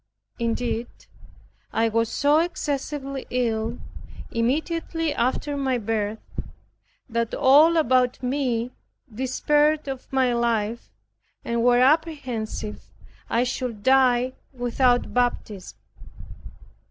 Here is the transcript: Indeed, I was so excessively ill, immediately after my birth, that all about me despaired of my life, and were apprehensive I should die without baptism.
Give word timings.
Indeed, 0.39 0.87
I 1.71 1.87
was 1.87 2.09
so 2.09 2.39
excessively 2.39 3.27
ill, 3.29 3.77
immediately 4.31 5.13
after 5.13 5.55
my 5.55 5.77
birth, 5.77 6.17
that 7.07 7.35
all 7.35 7.77
about 7.77 8.23
me 8.23 8.71
despaired 9.13 9.87
of 9.87 10.11
my 10.11 10.33
life, 10.33 10.89
and 11.45 11.61
were 11.63 11.81
apprehensive 11.81 12.83
I 13.29 13.43
should 13.43 13.83
die 13.83 14.33
without 14.51 15.13
baptism. 15.13 15.77